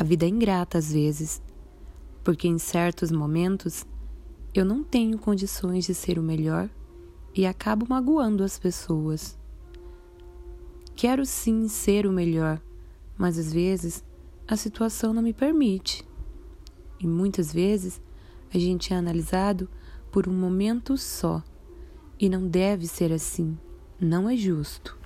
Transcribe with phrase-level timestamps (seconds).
[0.00, 1.42] A vida é ingrata às vezes,
[2.24, 3.84] porque em certos momentos
[4.54, 6.70] eu não tenho condições de ser o melhor
[7.34, 9.38] e acabo magoando as pessoas.
[10.96, 12.62] Quero sim ser o melhor,
[13.18, 14.02] mas às vezes
[14.48, 16.02] a situação não me permite.
[16.98, 18.00] E muitas vezes
[18.54, 19.68] a gente é analisado
[20.10, 21.44] por um momento só.
[22.18, 23.54] E não deve ser assim.
[24.00, 24.98] Não é justo.